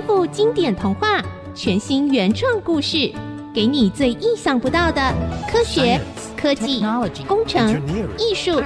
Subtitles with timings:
[0.00, 1.22] 颠覆经典童话，
[1.54, 3.12] 全新原创故事，
[3.54, 5.14] 给你最意想不到的
[5.46, 6.00] 科学、
[6.34, 6.82] 科技、
[7.28, 7.78] 工程、
[8.16, 8.62] 艺术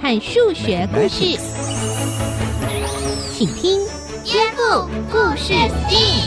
[0.00, 1.36] 和数学故事，
[3.34, 3.78] 请听
[4.24, 6.22] 《颠覆故事 STEAM》。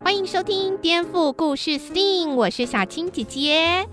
[0.00, 3.86] 欢迎收听《颠覆故事 STEAM》，我是小青姐姐。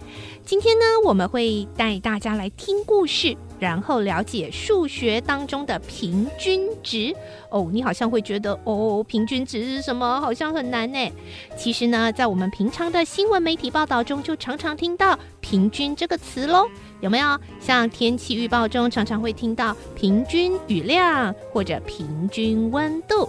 [0.46, 3.36] 今天呢，我们会带大家来听故事。
[3.60, 7.14] 然后了解数学当中的平均值
[7.50, 10.20] 哦，你好像会觉得哦，平均值是什么？
[10.22, 11.12] 好像很难呢。
[11.58, 16.66] 其实呢，在我们平常的新闻媒体报道中，就常常听到“平均”这个词喽，
[17.02, 17.40] 有没有？
[17.60, 23.28] 像天气预报中常常会听到“平均雨量”或者“平均温度”。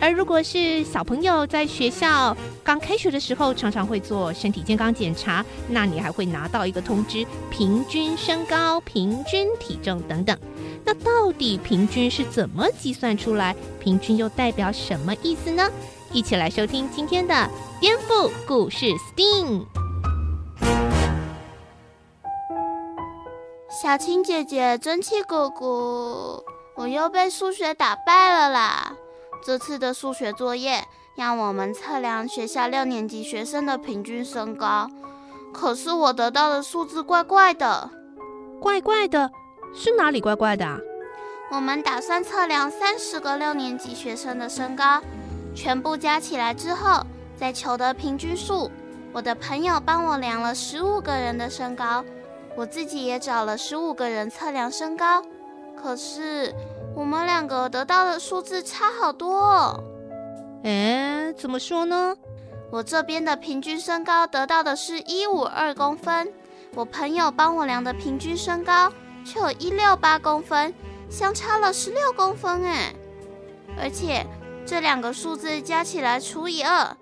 [0.00, 10.38] 而如果是小朋友在学校刚开学的时候，常常会做身体健康检查，那你还会拿到一个通知：平均身高、平均体重等等。
[10.84, 13.56] 那到底平均是怎么计算出来？
[13.80, 15.70] 平均又代表什么意思呢？
[16.12, 17.48] 一起来收听今天的
[17.80, 19.64] 颠覆故事 STEAM。
[23.82, 26.44] 小青姐姐，真气鼓鼓，
[26.76, 28.92] 我又被数学打败了啦！
[29.44, 30.84] 这次的数学作业
[31.16, 34.88] 让我们测量学校六年级学生的平均身高，
[35.52, 37.90] 可是我得到的数字怪怪的。
[38.60, 39.30] 怪怪的，
[39.74, 40.78] 是哪里怪怪的啊？
[41.50, 45.02] 我们打算测量三十个六年级学生的身高，
[45.54, 47.04] 全部加起来之后
[47.36, 48.70] 再求得平均数。
[49.12, 52.04] 我的朋友帮我量了十五个人的身高，
[52.56, 55.22] 我自己也找了十五个人测量身高，
[55.80, 56.54] 可是。
[56.96, 59.82] 我们两个得到的数字差好多哦。
[60.62, 62.14] 哎，怎么说呢？
[62.70, 66.32] 我这边的平均身高得到的是一五二公分，
[66.72, 68.92] 我朋友帮我量的平均身高
[69.24, 70.72] 却有一六八公分，
[71.08, 72.94] 相差了十六公分哎。
[73.76, 74.24] 而且
[74.64, 76.96] 这两个数字加起来除以二，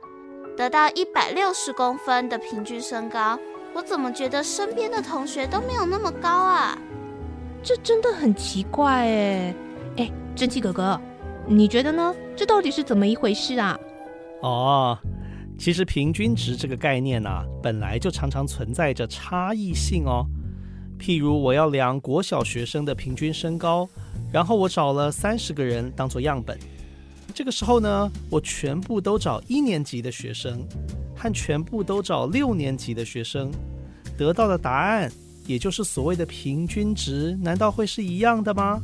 [0.56, 3.38] 得到一百六十公分的平均身高。
[3.74, 6.78] 我怎么觉得身边的同学都没有那么高啊？
[7.62, 9.54] 这真的很奇怪哎。
[9.98, 11.00] 哎，真气哥哥，
[11.46, 12.14] 你觉得呢？
[12.36, 13.78] 这到底是怎么一回事啊？
[14.40, 14.98] 哦，
[15.58, 20.26] 其实平均值这个概念呢、啊，本来就常常存在着差异性哦。
[21.02, 23.88] 譬如我要量国小学生的平均身高，
[24.32, 26.56] 然后我找了三十个人当做样本，
[27.34, 30.64] 这个时候呢，我全部都找一年级的学生，
[31.16, 33.50] 和全部都找六年级的学生，
[34.16, 35.10] 得到的答案，
[35.44, 38.80] 也就是所谓的平均值，难道会是一样的吗？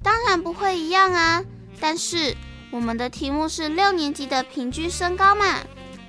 [0.00, 1.44] 当然不会一样啊，
[1.80, 2.36] 但是
[2.70, 5.58] 我们的题目是六年级的平均身高嘛，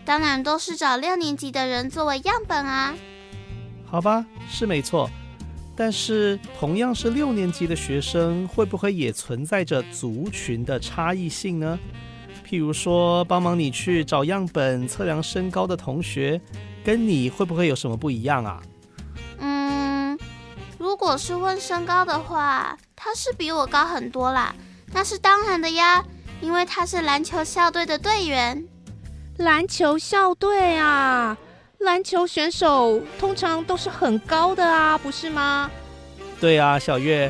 [0.06, 2.94] 当然都是找六年级的人作为样本啊。
[3.84, 5.10] 好吧，是没错，
[5.75, 11.79] 但是同样是六年级的学生，会不会也存在着族群的差异性呢？
[12.47, 16.39] 譬如说，帮忙你去找样本测量身高的同学，
[16.84, 18.61] 跟你会不会有什么不一样啊？
[19.39, 20.17] 嗯，
[20.78, 22.78] 如果是问身高的话。
[23.05, 24.55] 他是比我高很多啦，
[24.94, 26.01] 那是当然的呀，
[26.40, 28.66] 因为他是篮球校队的队员。
[29.40, 31.38] 篮球校队啊，
[31.84, 35.70] 篮球选手通常都是很高的啊，不是吗？
[36.40, 37.30] 对啊，小月，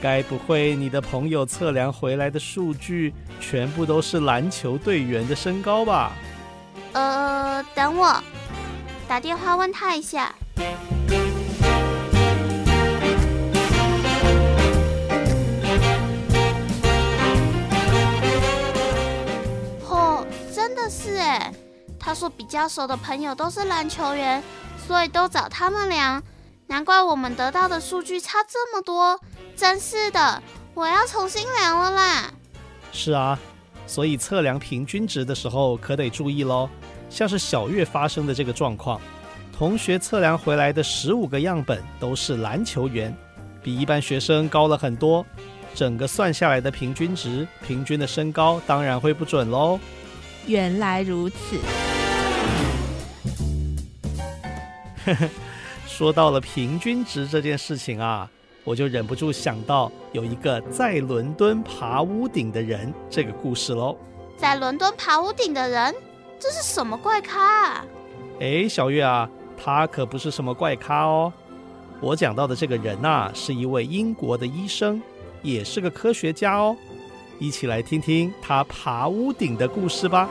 [0.00, 6.12] 该不会你的朋友测量回来的数据全部都是篮球队员的身高吧？
[6.92, 8.22] 呃，等我
[9.08, 10.34] 打电话问他一下。
[19.88, 21.52] 哦，真的是哎，
[22.04, 24.42] 他说比较熟的朋友都是篮球员，
[24.86, 26.22] 所以都找他们量。
[26.66, 29.18] 难怪我们得到的数据差这么多，
[29.56, 30.42] 真是的，
[30.74, 32.30] 我要重新量了啦。
[32.92, 33.38] 是啊，
[33.86, 36.68] 所以测量平均值的时候可得注意喽。
[37.08, 39.00] 像是小月发生的这个状况，
[39.56, 43.16] 同学测量回来的十五个样本都是篮球员，
[43.62, 45.24] 比一般学生高了很多，
[45.74, 49.80] 整个算下来的平均值，平均的身高当然会不准喽。
[50.46, 51.58] 原来如此。
[55.86, 58.28] 说到了平均值这件事情啊，
[58.64, 63.96] 我就忍不住想到有一个在伦敦爬屋顶的人这个故事喽。
[64.36, 65.94] 在伦敦爬屋顶的人，
[66.38, 67.86] 这是什么怪咖啊？
[68.40, 71.32] 哎，小月啊，他可不是什么怪咖哦。
[72.00, 75.00] 我讲到的这个人呐、啊，是一位英国的医生，
[75.42, 76.76] 也是个科学家哦。
[77.38, 80.28] 一起来听听他爬屋顶的故事吧。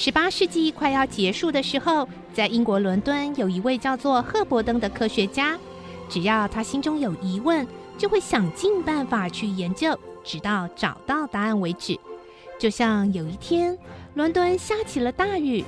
[0.00, 5.58] 十八世纪快要结束的时候，在英国伦敦有一位叫做赫伯登的科学家。
[6.08, 7.66] 只要他心中有疑问，
[7.98, 11.98] 就会想尽办法去研究，直到找到答案为止。
[12.60, 13.76] 就像有一天，
[14.14, 15.64] 伦敦下起了大雨，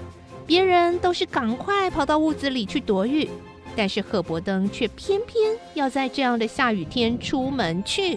[0.47, 3.29] 别人都是赶快跑到屋子里去躲雨，
[3.75, 8.15] 但是赫伯登却偏偏要在这样的下雨天出门去。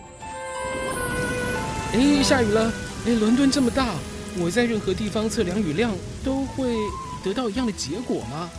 [1.94, 2.72] 哎，下雨了！
[3.08, 3.96] 哎，伦敦这么大，
[4.40, 5.92] 我在任何地方测量雨量
[6.24, 6.76] 都会
[7.24, 8.50] 得到一样的结果吗？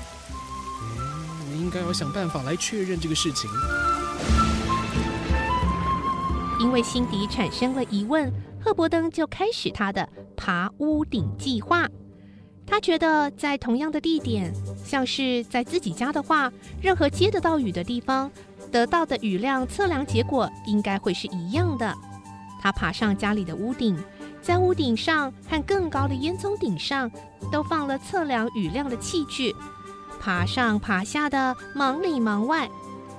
[1.50, 3.50] 我应该要想办法来确认这个事情。
[6.60, 11.88] 因为辛迪产生了疑问，赫伯登就开始他的爬屋顶计划。
[12.66, 14.50] 他觉得在同样的地点，
[14.86, 16.50] 像是在自己家的话，
[16.80, 18.30] 任何接得到雨的地方，
[18.72, 21.94] 得到的雨量测量结果应该会是一样的。
[22.62, 23.94] 他爬上家里的屋顶，
[24.44, 27.11] 在屋顶上和更高的烟囱顶上
[27.50, 29.56] 都放了测量雨量的器具。
[30.20, 32.69] 爬上爬下的，忙里忙外。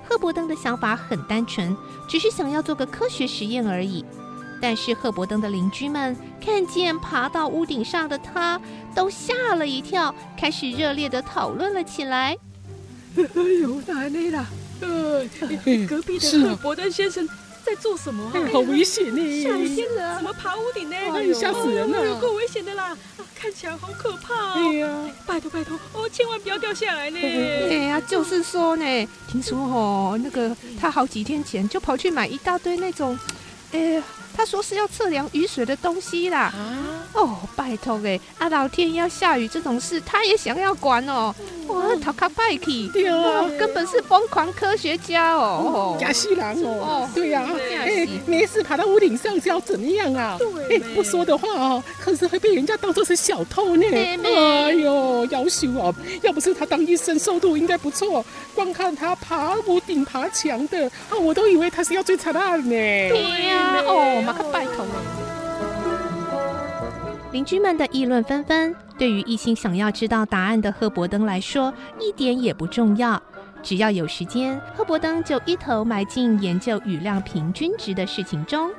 [0.08, 1.76] 赫伯登的想法很单纯，
[2.08, 4.06] 只是想要做个科学实验而已。
[4.62, 8.62] 但是赫伯登的邻居们看见爬到屋顶上的他，
[8.94, 12.38] 都吓了一跳，开始热烈地讨论了起来。
[13.18, 14.46] 哎呦，奶奶啦！
[14.82, 15.26] 呃，
[15.88, 17.28] 隔壁的赫伯登先生。
[17.66, 18.38] 在做什么啊？
[18.54, 19.44] 好危险呢！
[19.44, 20.96] 下雨天了，怎么爬屋顶呢？
[20.96, 22.20] 哎，吓死人了！
[22.20, 22.96] 够危险的啦！
[23.34, 24.54] 看起来好可怕哦！
[24.56, 27.20] 哎呀，拜托拜托，哦，千万不要掉下来呢！
[27.20, 33.18] 哎呀，就是说呢，听说哦，那个他好几天前就跑去买一大堆那种，
[33.72, 34.02] 哎。
[34.38, 36.54] 他说是要测量雨水的东西啦！
[36.54, 41.34] 啊、哦，拜托哎，啊老天要下雨这种事，他也想要管哦！
[41.68, 45.98] 哇，头壳拜去，对啊，根本是疯狂科学家哦！
[46.00, 47.48] 假西郎哦，对呀，
[47.84, 50.38] 哎，没事爬到屋顶上是要怎么样啊？
[50.68, 53.86] 对，不说的话哦，可是会被人家当做是小偷呢！
[53.92, 55.94] 哎呦，夭寿哦！
[56.22, 58.24] 要不是他当医生，收入应该不错。
[58.54, 62.70] 光看他爬屋顶、爬墙的，啊，我都以为他是要追查案呢。
[62.70, 64.22] 对呀，哦。
[64.26, 65.25] 马克拜托了。
[67.32, 73.22] 邻居们的议论纷纷，对于一心想要知道答案的赫伯登来说，一点也不重要。
[73.62, 78.72] 只要有时间，赫伯登就一头埋进研究雨量平均值的事情中。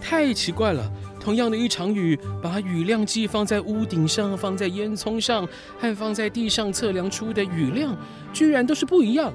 [0.00, 0.88] 太奇怪了，
[1.18, 5.48] 同样的一场雨，把雨量计放在屋顶上、放在烟囱上，
[5.80, 7.96] 和放在地上测量出的雨量，
[8.32, 9.32] 居然都是不一样。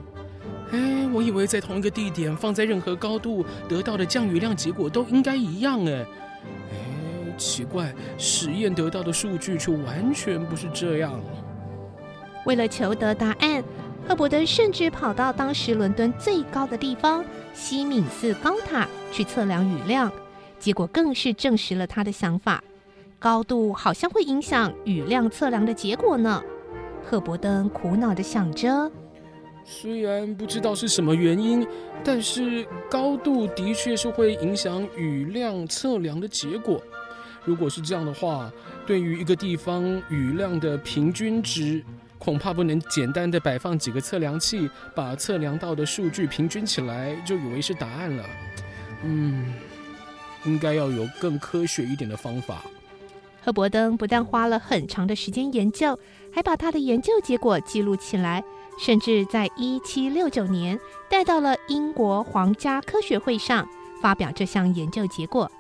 [0.71, 6.05] 哎，我以为在同一个地点放在任何高度得到的降雨量结果都应该一样哎，
[7.41, 11.19] 奇怪，实验得到的数据却完全不是这样。
[12.45, 13.63] 为了求得答案，
[14.07, 20.11] 赫伯登甚至跑到当时伦敦最高的地方西敏寺高塔去测量雨量，
[20.59, 22.63] 结果更是证实了他的想法：
[23.17, 26.43] 高度好像会影响雨量测量的结果呢。
[27.03, 28.91] 赫伯登苦恼地想着。
[29.63, 31.65] 虽然不知道是什么原因，
[32.03, 36.81] 但是高度的确是会影响雨量测量的结果。
[37.43, 38.51] 如果是这样的话，
[38.85, 41.83] 对于一个地方雨量的平均值，
[42.17, 48.23] 恐怕不能简单的摆放几个测量器，把测量到的数据平均起来就以为是答案了。
[49.03, 49.53] 嗯，
[50.45, 52.61] 应该要有更科学一点的方法。
[53.43, 55.97] 赫伯登不但花了很长的时间研究，
[56.31, 58.43] 还把他的研究结果记录起来。
[58.79, 60.79] 甚至在一七六九年
[61.09, 63.67] 带到了英国皇家科学会上
[64.01, 65.51] 发表这项研究结果。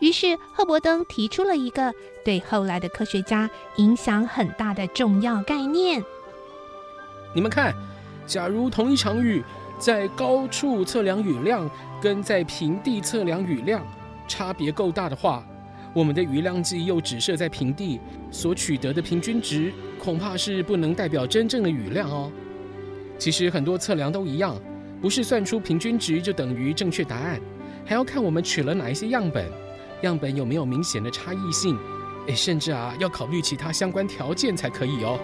[0.00, 1.92] 于是赫伯登提出了一个
[2.24, 6.02] 对后来的科学家影响很大的重要概念。
[7.34, 7.74] 你们看，
[8.26, 9.42] 假如同一场雨
[9.78, 11.68] 在高处测量雨量
[12.00, 13.82] 跟在平地测量雨量
[14.28, 15.46] 差别够大的话，
[15.94, 17.98] 我们的雨量计又只设在平地
[18.30, 22.30] 所取得的平均值，恐怕是不能代表真正的雨量哦。
[23.18, 24.60] 其实很多测量都一样，
[25.00, 27.40] 不是算出平均值就等于正确答案，
[27.84, 29.46] 还要看我们取了哪一些样本，
[30.02, 31.78] 样本有没有明显的差异性，
[32.26, 35.18] 诶，甚至啊要考虑其他相关条件才可以哦。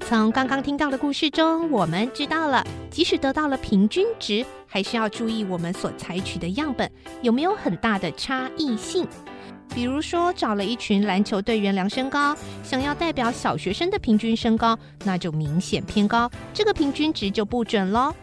[0.00, 6.90] 从刚刚听到的故事中，我们知道了，即使得到了平均值，还是要注意我们所采取的样本
[7.20, 9.06] 有没有很大的差异性。
[9.74, 18.14] 比如说，找了一群篮球队员量身高，想要代表小学生的平均身高，那就明显偏高，这个平均值就不准喽。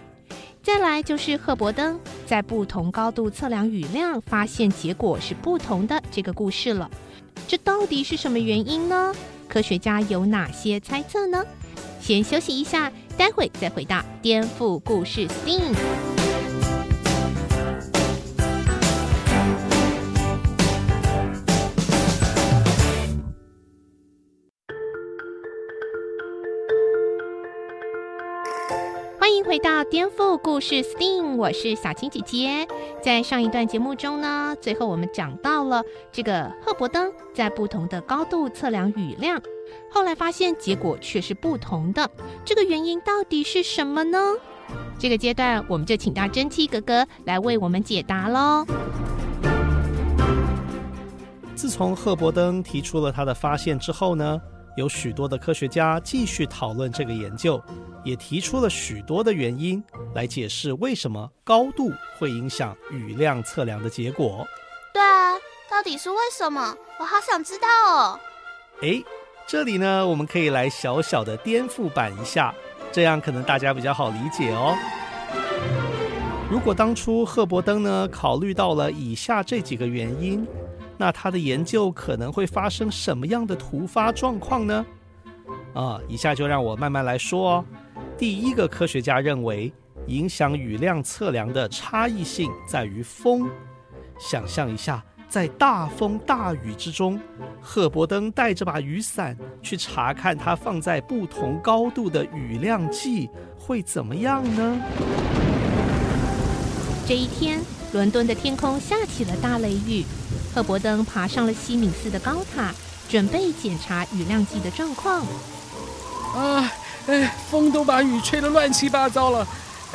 [0.66, 6.90] 再来就是赫伯登在不同高度测量雨量，发现结果是不同的这个故事了。
[7.48, 9.14] 这到底是什么原因呢？
[9.48, 11.46] 科学家有哪些猜测呢？
[12.02, 16.15] 先休息一下，待会再回答颠覆故事 STEAM。
[29.46, 32.68] 回到颠覆故事 STEAM，我是小青姐姐。
[33.00, 39.40] 在上一段节目中呢，最后我们讲到了这个赫伯登在不同的高度测量雨量，
[39.92, 42.10] 后来发现结果却是不同的。
[42.44, 44.18] 这个原因到底是什么呢？
[44.98, 48.66] 这个阶段我们就请到蒸汽哥哥来为我们解答喽。
[51.54, 54.42] 自从赫伯登提出了他的发现之后呢，
[54.76, 57.62] 有许多的科学家继续讨论这个研究，
[58.04, 59.82] 也提出了许多的原因
[60.14, 64.46] 来解释为什么高度会影响雨量测量的结果。
[64.94, 65.36] 对啊，
[65.72, 66.76] 到底是为什么？
[67.00, 68.20] 我好想知道哦。
[68.82, 69.04] 诶，
[69.48, 72.54] 这里呢，我们可以来小小的颠覆版一下，
[72.92, 74.76] 这样可能大家比较好理解哦。
[76.52, 80.46] 如果当初赫伯登呢，考虑到了以下这几个原因。
[80.98, 84.86] 那他的研究可能会发生什么样的突发状况呢？
[85.74, 87.66] 啊，以下就让我慢慢来说哦。
[88.18, 89.74] 第一个科学家认为，
[90.08, 93.50] 影响雨量测量的差异性在于风。
[94.18, 97.20] 想象一下，在大风大雨之中，
[97.60, 104.82] 赫伯登带着把雨伞去查看他放在不同高度的雨量计会怎么样呢？
[107.06, 107.60] 这一天，
[107.92, 110.06] 伦敦的天空下起了大雷雨。
[110.56, 112.74] 赫伯登爬上了西敏寺的高塔，
[113.10, 115.22] 准备检查雨量计的状况。
[116.34, 116.72] 啊，
[117.08, 119.46] 哎，风都把雨吹得乱七八糟了。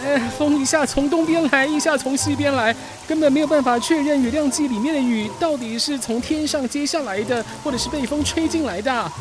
[0.05, 2.77] 哎，风一下从东边来，一下从西边来，
[3.09, 9.13] 根本没有办法确认雨量计里面的雨到底是从天上接下来的，或者是被风吹进来的。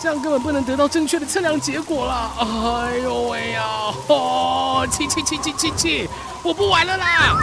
[0.00, 2.32] 这样根本不能得到正确的测量结果了。
[2.38, 3.62] 哎呦喂呀！
[4.06, 6.08] 哦，气气气气气气！
[6.42, 7.36] 我不玩了啦！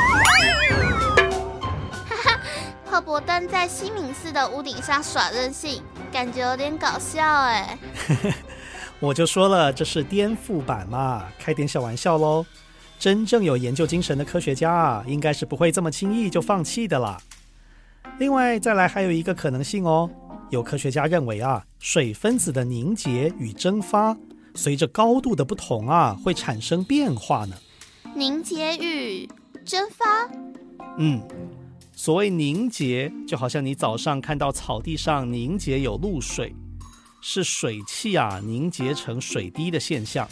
[3.15, 5.81] 赫伯登在西敏寺的屋顶上耍任性，
[6.11, 7.79] 感觉有点搞笑哎。
[8.99, 12.45] 我就说了，这是颠覆版嘛，开点小玩笑喽。
[12.99, 17.17] 真正有研究精神的科学家啊，应该是不会这么轻易就放弃的啦。
[18.19, 20.09] 另外，再来还有一个可能性哦，
[20.49, 24.17] 有科学家认为啊，水分子的凝结与蒸发，
[24.55, 27.55] 随着高度的不同啊，会产生变化呢。
[28.13, 29.25] 凝结与
[29.63, 30.29] 蒸发？
[30.97, 31.25] 嗯。
[31.97, 36.53] 所谓凝结，就好像你早上看到草地上凝结有露水，
[37.21, 40.27] 是水汽啊凝结成水滴的现象。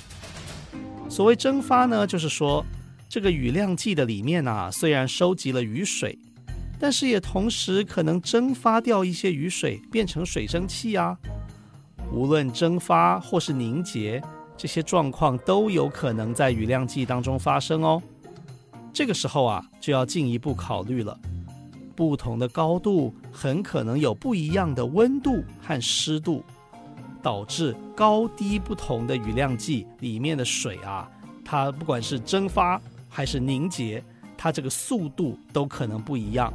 [1.09, 2.65] 所谓蒸发呢，就是说
[3.07, 6.19] 这个雨量计的里面啊，虽然收集了雨水，
[6.77, 11.17] 但是也同时可能蒸发掉一些雨水，变成水蒸气啊。
[12.11, 14.21] 无论蒸发或是凝结，
[14.57, 18.03] 这些状况都有可能在雨量计当中发生哦。
[18.91, 21.17] 这个时候啊，就要进一步考虑了。
[21.95, 26.43] 不同的高度很可能有不一样的温度和湿度，
[27.21, 31.09] 导致高低不同的雨量计里面的水啊，
[31.43, 34.03] 它不管是蒸发还是凝结，
[34.37, 36.51] 它这个速度都可能不一样。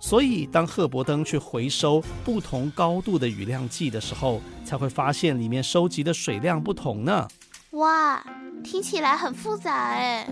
[0.00, 7.26] 所以，当赫伯登去回收不同高度的雨量计的时候，才会发现里面收集的水量不同呢。
[7.70, 8.22] 哇，
[8.62, 10.28] 听起来很复杂哎。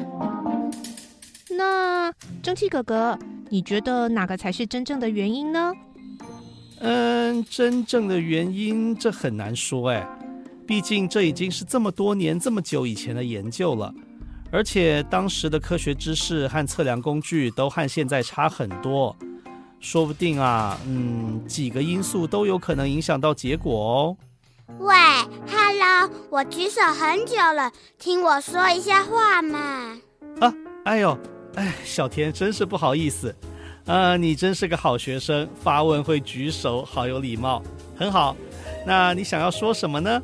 [1.48, 3.18] 那蒸汽哥哥。
[3.52, 5.74] 你觉得哪个才是真正的原因呢？
[6.80, 10.08] 嗯，真正的原因这很难说哎，
[10.66, 13.92] 毕竟这已经是这么多年、这么久以前的研究了，
[14.50, 19.14] 而且当时的科学知识和测量工具都和现在差很多，
[19.80, 24.16] 说不定啊，嗯，几个因素都有可能影响到结果哦。
[24.78, 24.94] 喂
[25.46, 29.58] ，Hello，我举手很久了，听我说一下话嘛。
[30.40, 30.54] 啊，
[30.86, 31.18] 哎呦。
[31.54, 33.34] 哎，小田真是不好意思，
[33.84, 37.62] 呃，你真是个好学生，发问会举手，好有礼貌，
[37.96, 38.36] 很好。
[38.86, 40.22] 那你想要说什么呢？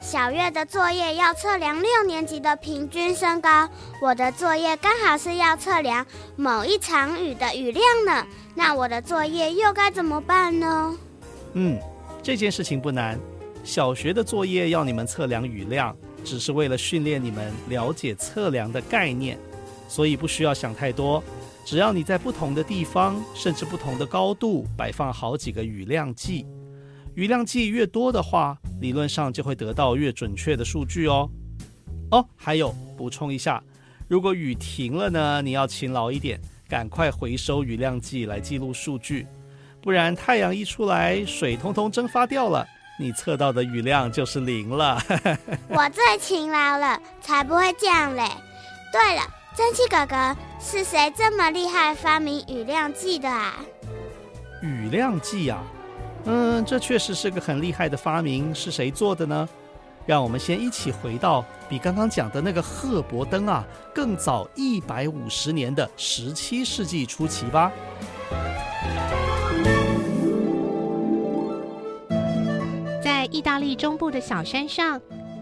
[0.00, 3.68] 小月的作业要测量六年级的平均身高，
[4.00, 6.06] 我的作业刚好是要测量
[6.36, 8.26] 某一场雨的雨量呢。
[8.54, 10.96] 那我的作业又该怎么办呢？
[11.54, 11.78] 嗯，
[12.22, 13.18] 这件事情不难。
[13.64, 19.36] 小学的作业要你们测量雨量，只是为了训练你们了解测量的概念。
[19.88, 21.24] 所以不需要想太多，
[21.64, 26.46] 只要你在不同的地方，甚至不同的高度摆放好几个雨量计，
[27.14, 31.28] 雨量计越多的话，理论上就会得到越准确的数据哦。
[32.10, 33.62] 哦，还有补充一下，
[34.06, 39.26] 如果雨停了呢，你要勤劳一点，赶快回收雨量计来记录数据，
[39.82, 42.66] 不然太阳一出来，水通通蒸发掉了，
[43.00, 44.98] 你测到的雨量就是零了。
[45.68, 48.22] 我最勤劳了，才不会这样嘞。
[48.92, 49.37] 对了。
[49.58, 53.56] 蒸汽哥哥，是谁这么厉害发明雨量计的啊？
[54.62, 55.64] 雨量计啊，
[56.26, 58.54] 嗯，这确实是个很厉害的发明。
[58.54, 59.48] 是谁做的呢？
[60.06, 67.72] 让我们先一起回到比刚刚讲的那个赫伯登啊更早一百五十年的十七世纪初期吧。
[73.02, 75.00] 在意大利中部的小山上，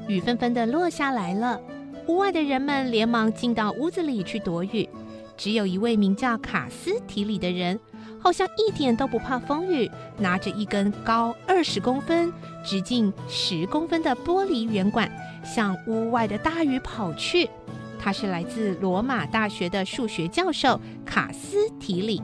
[0.08, 1.60] 雨纷纷的落下来了。
[2.08, 4.88] 屋外的人们连忙进到屋子里去躲雨，
[5.36, 7.78] 只有一位名叫卡斯提里的人，
[8.20, 12.32] 好像一点都不怕风雨，拿着一根高二十公分、
[12.64, 15.10] 直径十公分的玻璃圆管，
[15.44, 17.50] 向屋外的大雨跑去。
[17.98, 22.22] 他是来自罗马大学的数学教授卡斯提里。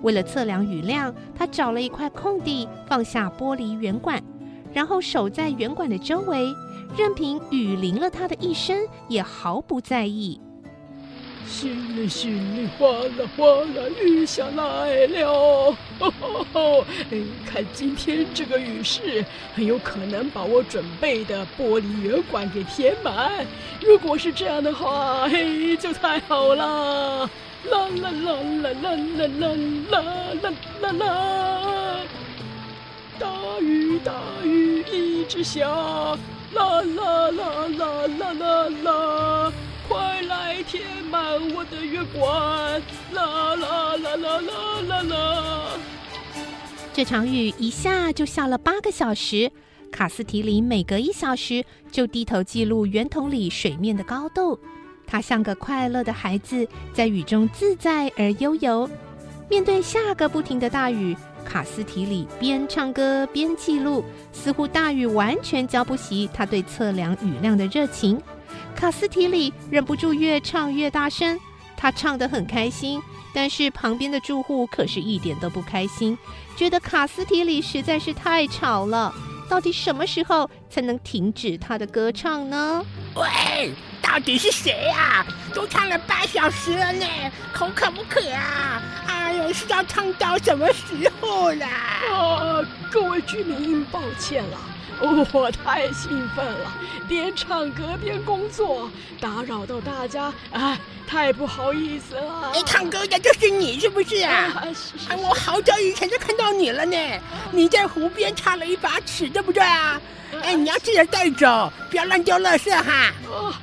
[0.00, 4.22] 为了测量雨量，他找了一块空地，放下玻璃圆管，
[4.72, 6.46] 然后守在圆管的周围。
[6.96, 10.40] 任凭雨淋了他的一身，也毫不在意。
[11.48, 15.32] 淅沥淅沥，哗啦哗啦，雨下来了。
[15.32, 16.84] 哦吼吼！
[17.10, 23.46] 哎，看今天这个雨势，很有可能把我准备的玻璃圆管给填满。
[23.80, 27.28] 如果是这样的话，嘿，就太好了。
[27.70, 29.54] 啦啦啦啦啦啦啦
[30.40, 32.00] 啦啦啦！
[33.18, 33.26] 大
[33.60, 34.12] 雨大
[34.44, 35.66] 雨一直下。
[36.54, 39.52] 啦啦啦啦啦啦啦！
[39.88, 41.20] 快来填满
[41.54, 42.82] 我的月管！
[43.12, 45.78] 啦啦啦啦啦啦啦！
[46.92, 49.50] 这场雨一下就下了八个小时。
[49.90, 54.58] 卡斯提里每隔一小时就低头记录圆筒里水面的高度。
[55.06, 58.88] 他像个快乐的孩子，在雨中自在而悠游。
[59.48, 61.16] 面对下个不停的大雨。
[61.48, 68.20] 卡斯提里边唱歌边记录，似乎大雨完全浇不熄他对测量雨量的热情。
[68.76, 71.40] 卡斯提里忍不住越唱越大声，
[71.74, 73.00] 他唱得很开心，
[73.32, 76.18] 但是旁边的住户可是一点都不开心，
[76.54, 79.10] 觉得卡斯提里实在是太吵了。
[79.48, 82.84] 到底什么时候才能停止他的歌唱呢？
[83.18, 85.26] 喂，到底是谁呀？
[85.52, 87.04] 都唱了八小时了呢，
[87.52, 88.80] 口渴不渴啊？
[89.08, 91.66] 哎呦，是要唱到什么时候啦？
[92.12, 92.62] 啊，
[92.92, 94.58] 各位居民，抱歉了。
[95.00, 96.72] 哦， 我太兴奋了，
[97.08, 102.50] 边唱歌边工作，打扰到大家，哎，太不好意思了。
[102.54, 104.52] 哎，唱歌的就是你是不是啊？
[104.56, 105.16] 啊是是是。
[105.16, 106.96] 我好早以前就看到你了呢，
[107.52, 110.00] 你在湖边插了一把尺，对不对啊？
[110.42, 112.92] 哎，你要记得带走，不要乱丢垃圾哈。
[112.92, 113.60] 啊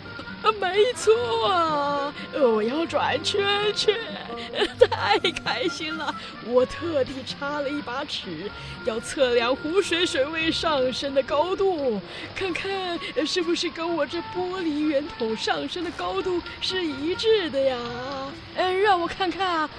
[0.53, 3.95] 没错啊，我要转圈圈，
[4.89, 6.13] 太开心了！
[6.45, 8.49] 我特地插了一把尺，
[8.85, 11.99] 要测量湖水水位上升的高度，
[12.35, 17.77] 看看是不是跟我这玻璃圆筒上升的高度是一致的呀？
[18.55, 19.69] 嗯，让我看看啊，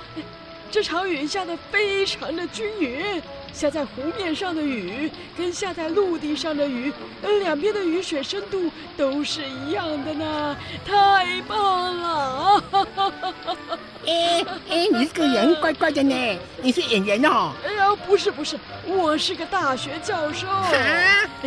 [0.71, 3.23] 这场雨下得非常的均匀。
[3.57, 6.93] 下在湖面上的雨跟下在陆地上的雨，
[7.23, 12.63] 呃，两边的雨水深度都是一样的呢，太棒了！
[14.07, 17.53] 哎哎，你这个人怪怪的呢，你是演员哦？
[17.67, 20.47] 哎呀，不是不是，我是个大学教授。
[20.47, 20.71] 啊，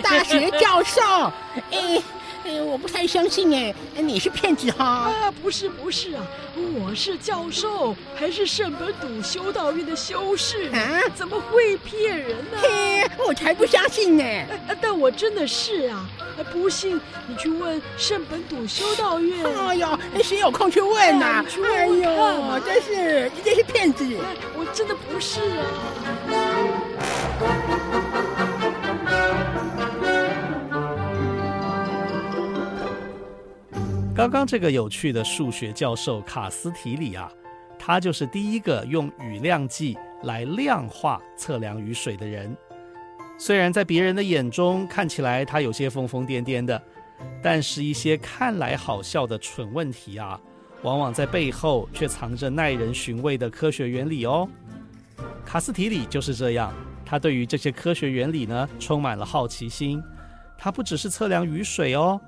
[0.01, 1.01] 大学教授？
[1.71, 2.01] 哎。
[2.45, 4.85] 哎，我不太相信哎，你是骗子哈！
[4.85, 6.25] 啊，不是不是啊，
[6.55, 11.01] 我是教授，还是圣本笃修道院的修士啊？
[11.15, 12.57] 怎么会骗人呢？
[12.61, 14.23] 嘿，我才不相信呢！
[14.81, 16.09] 但我真的是啊，
[16.51, 19.45] 不信你去问圣本笃修道院。
[19.45, 21.45] 哎呦，谁有空去问呐、啊？
[21.65, 24.05] 哎呦，真是，你这是骗子！
[24.57, 27.78] 我真的不是啊。
[34.19, 37.31] 刚刚这个有趣的数学教授卡斯提里啊，
[37.77, 42.53] 他就是第一个用雨量计来量化测量雨水的人。
[43.37, 46.83] 虽然在别人的眼中看起来他有些疯疯癫癫的，
[47.41, 50.37] 但是一些看来好笑的蠢问题啊，
[50.81, 54.45] 往往在背后却藏着耐人寻味的科学原理哦。
[55.45, 56.73] 卡斯提里就是这样，
[57.05, 60.03] 他对于这些科学原理呢充满了好奇心。
[60.57, 62.19] 他不只是测量雨水哦。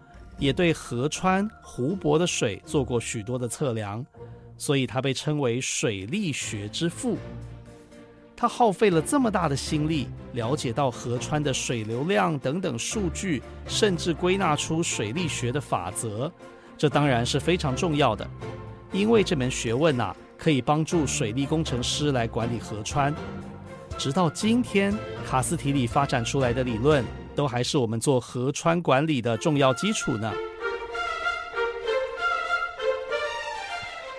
[0.42, 4.04] 也对河川、湖泊的水做过许多的测量，
[4.58, 7.16] 所以他被称为水力学之父。
[8.36, 16.30] 他耗费了这么大的心力，了解到河川的水流量等等数据，甚至归纳出水力学的法则。
[16.76, 18.28] 这当然是非常重要的，
[18.92, 23.14] 因为这门学问呐，可以帮助水利工程师来管理河川。
[23.96, 24.92] 直到今天，
[25.24, 27.06] 卡斯提里发展出来的理论。
[27.36, 30.32] 都还是我们做河川管理的重要基础呢。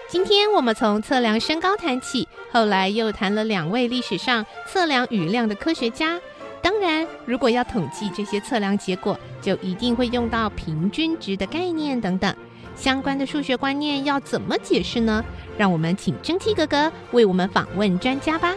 [0.08, 6.20] 今天我们从测量身高谈起，后来又谈了两位历史上测量雨量的科学家。
[6.60, 12.34] 当然，如果要统计这些测量结果，就一定会用到平均值的概念等等。
[12.76, 15.24] 相关的数学观念要怎么解释呢？
[15.58, 18.54] 让我们请蒸汽哥哥为我们访问专家吧。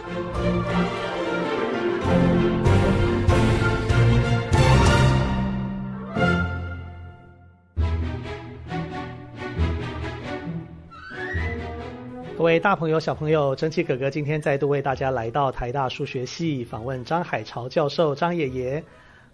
[12.46, 18.80] 各位大朋友、小朋友，蒸汽哥哥今天再度为大家来到台大数学系访问张海潮教授、张爷爷。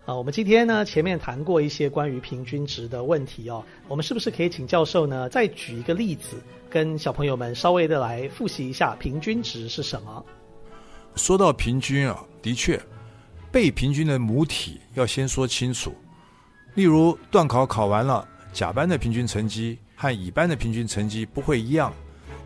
[0.07, 10.25] 啊，我们今天呢，前面谈过一些关于平均值的问题哦，我们是不是可以请教授呢，再举一个例子，跟小朋友们稍微的来复习一下平均值是什么？
[11.15, 12.81] 说到平均啊，的确，
[13.51, 15.95] 被平均的母体要先说清楚。
[16.73, 21.93] 例如，段考考完了，甲班的平均成绩和乙班的平均成绩不会一样，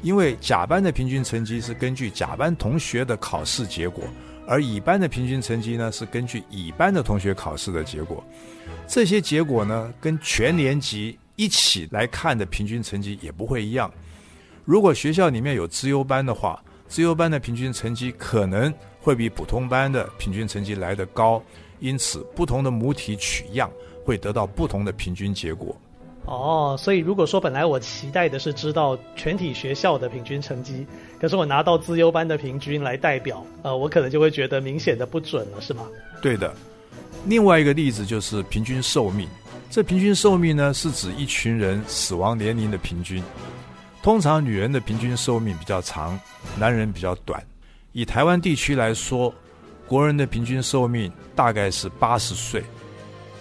[0.02, 4.04] 因为甲班的平均成绩是根据甲班同学的考试结果。
[4.48, 8.24] 而乙班的平均成绩呢，是根据乙班的同学考试的结果，
[8.86, 13.92] 这些结果呢，跟全年级一起来看的平均成绩也不会一样。
[14.64, 21.42] 如果学校里面有资优班的话，资优班的平均成绩可能会比普通班的平均成绩来得高，
[21.80, 23.68] 因此不同的母体取样
[24.04, 25.76] 会得到不同的平均结果。
[26.26, 30.84] 哦，所以如果说本来我期待的是知道全体学校的平均成绩，
[31.20, 35.84] 可是我拿到资优班的平均来代表，呃，我可能就会觉得明显的不准了，是吗？
[36.20, 36.52] 对的。
[37.26, 39.28] 另外一个例子就是平均寿命，
[39.70, 43.22] 这平均寿命呢是指一群人死亡年龄的平均。
[44.02, 46.18] 通常女人的平均寿命比较长，
[46.58, 47.42] 男人比较短。
[47.92, 49.32] 以台湾地区来说，
[49.86, 52.62] 国人的平均寿命大概是八十岁，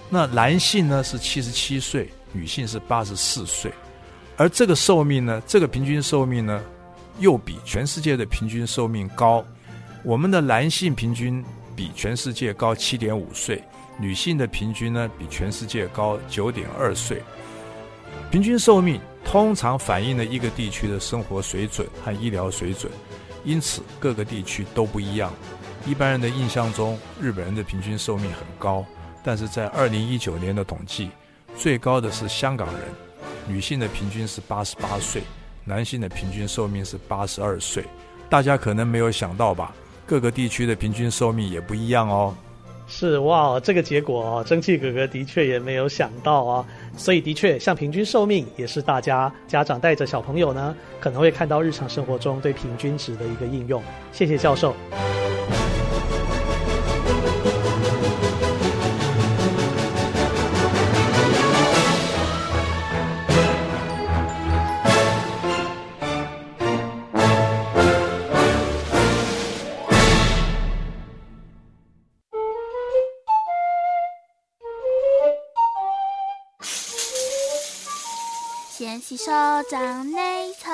[0.10, 2.10] 那男性呢是七十七岁。
[2.36, 3.72] 女性是八十四岁，
[4.36, 6.62] 而这个寿命呢，这个平均寿命呢，
[7.20, 9.44] 又比全世界的平均寿命高。
[10.04, 11.44] 我们的男性平均
[11.76, 13.64] 比全世界高七点五岁，
[13.98, 17.24] 女性的平均呢比全世界高九点二岁。
[18.30, 22.92] 平均寿命通常反映了一个地区的生活水准和医疗水准，
[23.46, 25.32] 因此各个地区都不一样。
[25.86, 28.86] 一般人的印象中，日本人的平均寿命很高，
[29.24, 31.10] 但是在二零一九年的统计。
[31.58, 32.82] 最高的是香港人，
[33.48, 35.24] 女性的平均是八十八岁，
[35.64, 37.84] 男性的平均寿命是八十二岁。
[38.30, 39.74] 大家可能没有想到吧？
[40.06, 42.36] 各个地区的平均寿命也不一样哦。
[42.88, 46.66] 是哇，这个结果哦，蒸汽哥哥的确也没有想到啊。
[46.96, 53.82] 所以的确，像平均寿命也是大家家长带着小朋友呢，可能会看到日常生活中对平均值的一个应用。
[54.12, 54.76] 谢谢教授。
[78.78, 79.32] 先洗手
[79.70, 80.70] 掌内侧，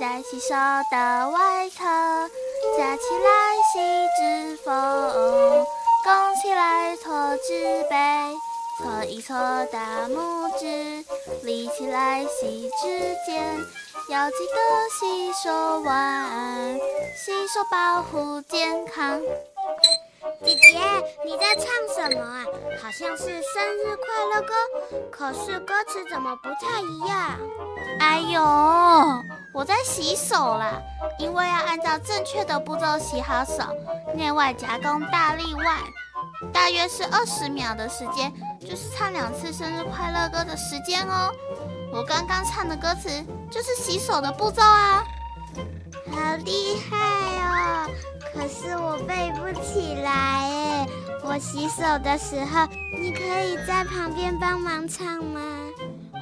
[0.00, 0.54] 再洗手
[0.90, 1.84] 的外侧，
[2.78, 4.72] 夹起来吸指缝，
[6.02, 8.34] 拱起来搓指背，
[8.78, 11.04] 搓一搓大拇指，
[11.42, 13.58] 立起来洗指尖，
[14.08, 16.78] 要记得洗手完，
[17.14, 19.20] 洗手保护健康。
[20.44, 20.78] 姐姐，
[21.24, 22.44] 你在唱什么啊？
[22.82, 24.54] 好像是生日快乐歌，
[25.10, 27.38] 可是歌词怎么不太一样？
[28.00, 28.42] 哎呦，
[29.52, 30.82] 我在洗手啦，
[31.18, 33.62] 因为要按照正确的步骤洗好手，
[34.14, 35.78] 内外夹攻大立腕，
[36.52, 41.32] 大约是二十秒的时间，就是唱两次生日快乐歌的时间哦。
[41.92, 43.08] 我刚刚唱的歌词
[43.50, 45.04] 就是洗手的步骤啊，
[46.10, 46.96] 好厉害
[47.38, 47.90] 哦！
[48.34, 50.88] 可是我背不起来哎，
[51.22, 52.66] 我洗手的时候，
[52.98, 55.40] 你可以在旁边帮忙唱吗？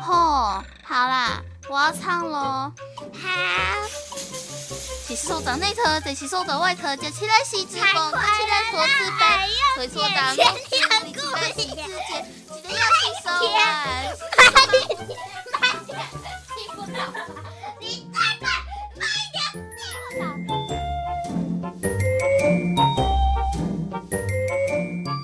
[0.03, 2.39] 吼、哦，好啦，我要唱喽。
[2.39, 2.73] 好，
[5.07, 9.25] 洗手掌内侧，再洗手掌外侧，夹起来洗指缝，夹起来搓指背，
[9.77, 10.43] 搓搓大拇指，
[11.05, 11.85] 立起来洗指尖，
[12.49, 13.59] 记得要洗手完。
[14.37, 14.83] 慢点，
[15.61, 15.89] 慢点，
[16.57, 16.99] 听不到，